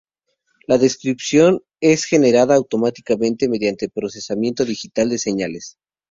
[0.65, 5.77] La descripción es generada automáticamente mediante procesamiento digital de señales.